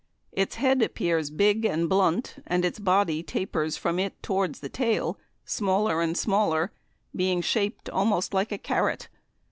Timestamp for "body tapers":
2.79-3.77